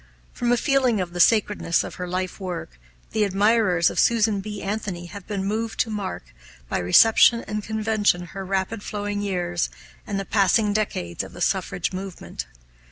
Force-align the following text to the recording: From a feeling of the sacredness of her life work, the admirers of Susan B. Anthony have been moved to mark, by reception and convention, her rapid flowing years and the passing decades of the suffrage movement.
From 0.33 0.51
a 0.51 0.57
feeling 0.57 0.99
of 0.99 1.13
the 1.13 1.19
sacredness 1.19 1.83
of 1.83 1.93
her 2.01 2.07
life 2.07 2.39
work, 2.39 2.79
the 3.11 3.23
admirers 3.23 3.91
of 3.91 3.99
Susan 3.99 4.39
B. 4.41 4.59
Anthony 4.63 5.05
have 5.05 5.27
been 5.27 5.45
moved 5.45 5.79
to 5.81 5.91
mark, 5.91 6.33
by 6.67 6.79
reception 6.79 7.41
and 7.43 7.61
convention, 7.61 8.23
her 8.33 8.43
rapid 8.43 8.81
flowing 8.81 9.21
years 9.21 9.69
and 10.07 10.19
the 10.19 10.25
passing 10.25 10.73
decades 10.73 11.23
of 11.23 11.33
the 11.33 11.39
suffrage 11.39 11.93
movement. 11.93 12.47